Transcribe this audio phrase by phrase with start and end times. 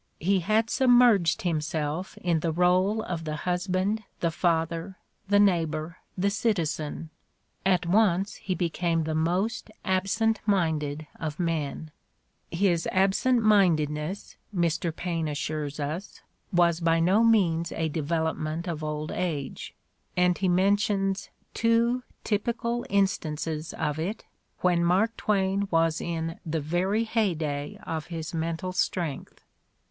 [0.19, 5.97] He had submerged himself in the role of the hus band, the father, the neighbor,
[6.17, 7.11] the citizen.
[7.67, 11.91] At once he became the most'absent minded of men!
[12.49, 14.91] His absent mindedness, Mr.
[14.95, 16.21] Paine assures us,
[16.51, 19.75] was "by no means a development of old age,"
[20.17, 24.25] and he mentions two typical instances of it
[24.61, 29.43] when Mark Twain was "in the very heyday of his mental strength.